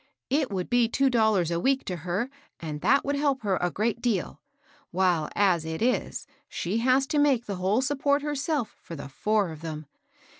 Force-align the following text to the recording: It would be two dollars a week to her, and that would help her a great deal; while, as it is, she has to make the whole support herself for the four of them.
It 0.31 0.49
would 0.49 0.67
be 0.67 0.87
two 0.89 1.11
dollars 1.11 1.51
a 1.51 1.59
week 1.59 1.85
to 1.85 1.97
her, 1.97 2.31
and 2.59 2.81
that 2.81 3.05
would 3.05 3.13
help 3.15 3.43
her 3.43 3.57
a 3.61 3.69
great 3.69 4.01
deal; 4.01 4.41
while, 4.89 5.29
as 5.35 5.63
it 5.63 5.79
is, 5.79 6.25
she 6.49 6.79
has 6.79 7.05
to 7.05 7.19
make 7.19 7.45
the 7.45 7.57
whole 7.57 7.83
support 7.83 8.23
herself 8.23 8.75
for 8.81 8.95
the 8.95 9.07
four 9.09 9.51
of 9.51 9.61
them. 9.61 9.85